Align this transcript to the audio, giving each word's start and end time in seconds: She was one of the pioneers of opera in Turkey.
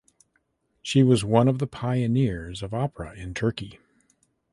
She 0.81 1.03
was 1.03 1.23
one 1.23 1.47
of 1.47 1.59
the 1.59 1.67
pioneers 1.67 2.63
of 2.63 2.73
opera 2.73 3.13
in 3.15 3.35
Turkey. 3.35 3.77